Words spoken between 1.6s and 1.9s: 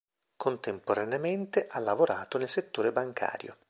ha